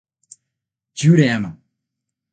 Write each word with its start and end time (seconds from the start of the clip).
Jurema 0.97 1.53